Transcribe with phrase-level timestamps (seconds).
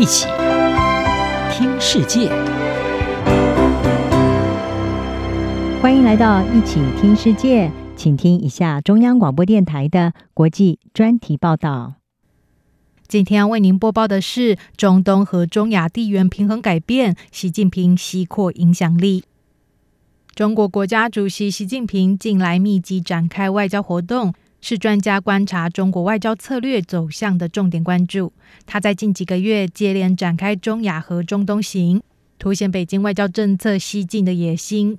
[0.00, 0.26] 一起
[1.52, 2.30] 听世界，
[5.82, 11.96] 欢迎来到一起听世界，请听一下中央广播电台的国际专题报道。
[13.08, 19.24] 今天要为您播报的是中东和中亚地缘平衡改变，习近平西扩影响力。
[20.34, 24.32] 中国国家主席习近平近来密集展开外交活动。
[24.60, 28.32] 是专家观察中国外交策略走向的重点关注。
[28.66, 32.02] 他在近几个月接连展开中亚和中东行，
[32.38, 34.98] 凸显北京外交政策西进的野心。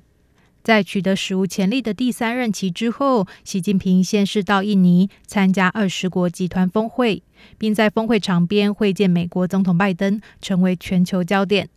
[0.64, 7.24] 在取得史无前例的第三任期之后，习近平先是到印尼参加二十国集团峰会，
[7.58, 11.68] 并在峰会场边会见美国总统拜登，成为全球焦点。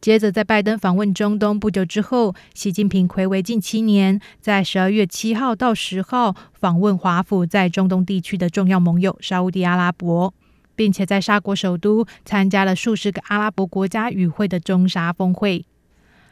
[0.00, 10.32] 接着，在拜登访问中东不久之后，习近平睽违近七年，在十二月七号到十号访问华府在中东地区的重要盟友沙乌地阿拉伯，
[10.74, 15.66] 并且在沙国首都参加了数十个阿拉伯国家与会的中沙峰会。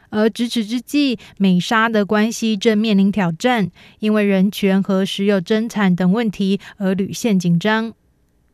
[0.09, 7.93] 而值此之际，美沙的关系正面临挑战，因为人权和石油增产等问题而屡陷紧张。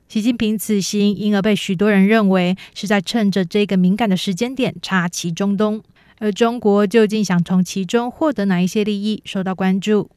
[0.08, 5.82] 习近平此行因而被许多人认为是在趁着这个敏感的时间点插旗中东，
[6.20, 10.10] 而中国究竟想从其中获得哪一些利益，受到关注。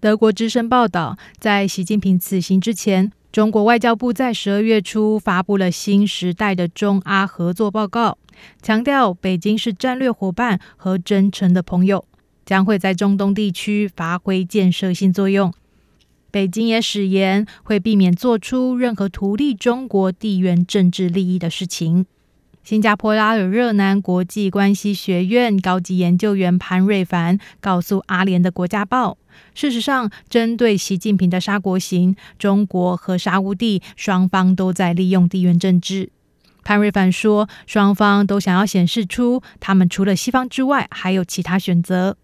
[0.00, 8.16] 德国之声报道，在习近平此行之前，中国外交部在十二月初发布了新时代的中阿合作报告，
[8.62, 12.04] 强调北京是战略伙伴和真诚的朋友，
[12.46, 15.52] 将会在中东地区发挥建设性作用。
[16.30, 22.06] 北京也誓言会避免做出任何图利中国地缘政治利益的事情。
[22.62, 29.16] 新加坡拉尔热南国际关系学院高级研究员潘瑞凡告诉阿联的《国家报》，
[29.58, 36.10] 事实上，针对习近平的沙国行，中国和沙乌地双方都在利用地缘政治。
[36.62, 42.18] 潘瑞凡说，双方都想要显示出他们除了西方之外还有其他选择。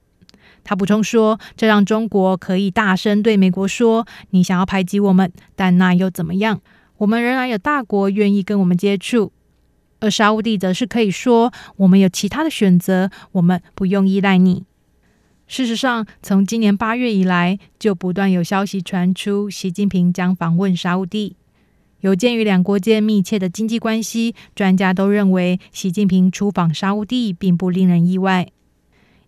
[0.68, 6.60] 他补充说：“这让中国可以大声对美国说，你想要排挤我们，但那又怎么样？
[6.96, 9.30] 我们仍然有大国愿意跟我们接触。
[10.00, 14.64] 而沙乌地则是可以说，我们有其他的选择，我们不用依赖你。
[15.46, 21.36] 事实上，从今年八月以来，就不断有消息传出，习近平将访问沙乌地。
[22.00, 28.48] 有鉴于两国间密切的经济关系，专家都认为，习近平出访沙乌地并不令人意外。”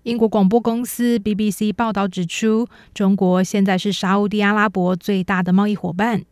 [0.04, 6.22] 英国广播公司 BBC 报道指出，中国现在是沙乌地阿拉伯最大的贸易伙伴。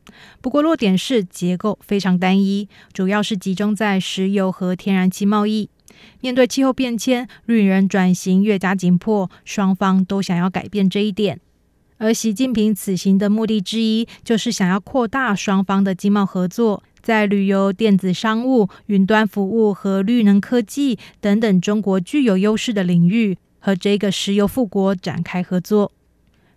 [0.41, 5.69] 不过，落点是结构非常单一，主要是集中在石油和天然气贸易。
[6.21, 11.41] 面对气候变迁，绿人转型越加紧迫，双方都想要改变这一点。
[11.99, 23.37] 而习近平此行的目的之一，就是想要扩大双方的经贸合作，在旅游、电子商务、云端服务和绿能科技等等中国具有优势的领域。
[23.67, 25.91] 和这个石油富国展开合作。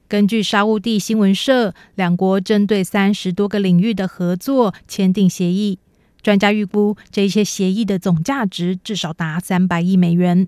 [0.07, 5.79] 根据沙乌地新闻社，两国针对三十多个领域的合作签订协议。
[6.21, 10.47] 专家预估，这些协议的总价值至少达三百亿美元。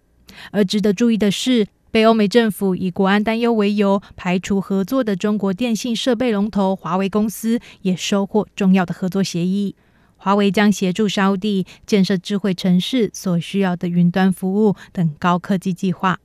[0.51, 9.75] 而值得注意的是，被欧美政府以国安担忧为由排除合作的中国电信设备龙头华为公司也收获重要的合作协议。
[10.15, 16.19] 华为将协助沙乌地建设智慧城市所需要的云端服务等高科技计划。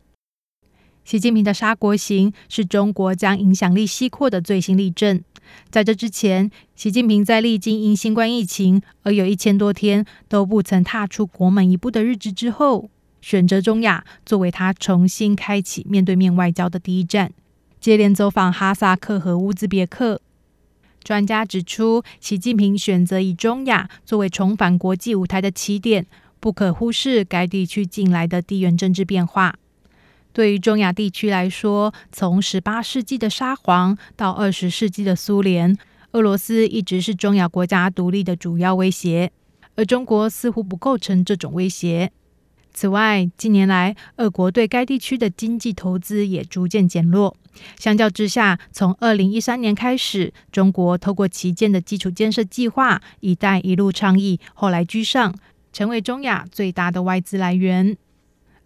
[1.06, 5.22] 习近平的沙国行是中国将影响力西扩的最新例证。
[5.71, 12.91] 在这之前，习近平在历经因新冠疫情而有一千多天都不曾踏出国门一步的日子之后，
[13.22, 17.33] 选择中亚作为他重新开启面对面外交的第一站，
[17.78, 20.21] 接连走访哈萨克和乌兹别克。
[21.05, 26.05] 专家指出，习近平选择以中亚作为重返国际舞台的起点，
[26.41, 29.55] 不可忽视该地区近来的地缘政治变化。
[30.36, 35.74] 对于中亚地区来说，从十八世纪的沙皇到二十世纪的苏联，
[36.12, 39.33] 俄罗斯一直是中亚国家独立的主要威胁，
[39.77, 42.12] 而中国似乎不构成这种威胁。
[42.74, 47.34] 此外，近年来，俄国对该地区的经济投资也逐渐减弱。
[47.78, 55.34] 相较之下，从二零一三年开始，中国透过旗舰的基础建设计划“一带一路”倡议，后来居上，
[55.72, 57.97] 成为中亚最大的外资来源。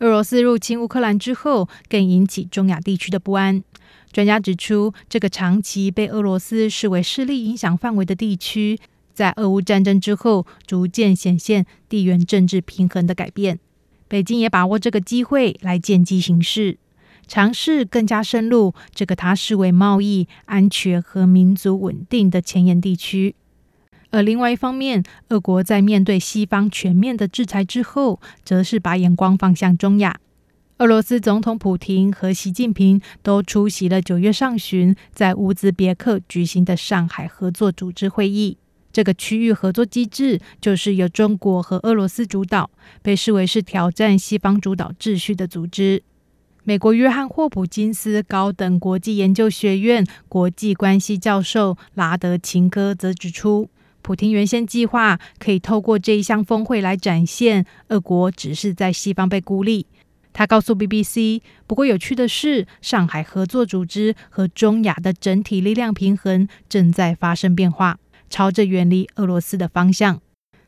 [0.00, 3.62] 俄罗斯入侵乌克兰之后，更引起中亚地区的不安。
[4.10, 8.78] 专家指出，这个长期被俄罗斯视为势力影响范围的地区，
[9.12, 13.60] 在俄乌战争之后，逐渐显现地缘政治平衡的改变。
[14.08, 16.78] 北京也把握这个机会来见机行事，
[17.28, 23.34] 尝试更加深入这个他视为贸易、安全和民族稳定的前沿地区。
[24.10, 30.18] 而另外一方面，俄国在面对西方全面的制裁之后，则是把眼光放向中亚。
[30.78, 38.56] 俄罗斯总统普亭和习近平都出席了九月上旬在乌兹别克举行的上海合作组织会议。
[38.90, 42.70] 这个区域合作机制就是由中国和俄罗斯主导，
[43.02, 46.02] 被视为是挑战西方主导秩序的组织。
[46.64, 53.68] 美国约翰霍普金斯高等国际研究学院国际关系教授拉德琴科则指出，
[54.02, 59.86] 普京原先计划可以透过这一项峰会来展现俄国只是在西方被孤立。
[60.32, 67.98] 他告诉 BBC，不过有趣的是，上海合作组织和中亚的整体力量平衡正在发生变化。
[68.32, 70.22] 朝着远离俄罗斯的方向。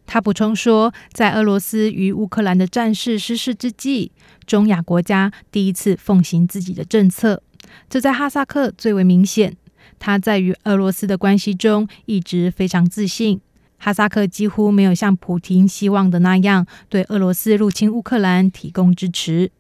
[0.05, 4.11] 他补充说，在俄罗斯与乌克兰的战事失势之际，
[4.44, 7.40] 中亚国家第一次奉行自己的政策，
[7.88, 9.56] 这在哈萨克最为明显。
[10.04, 13.40] 他在与俄罗斯的关系中一直非常自信。
[13.78, 19.52] 哈萨克几乎没有像普亭希望的那样对俄罗斯入侵乌克兰提供支持。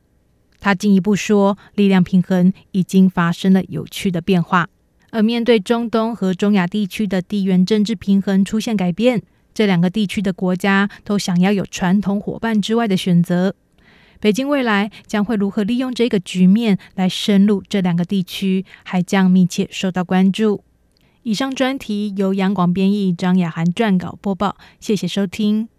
[0.58, 4.68] 他进一步说，力量平衡已经发生了有趣的变化。
[5.10, 9.22] 而面对中东和中亚地区的地缘政治平衡出现改变，
[9.54, 13.54] 这两个地区的国家都想要有传统伙伴之外的选择。
[14.22, 20.62] 北京未来将会如何利用这个局面来深入这两个地区，还将密切受到关注。
[21.24, 24.56] 以上专题由杨广编译，张雅涵撰稿播报。
[24.78, 25.71] 谢谢收听。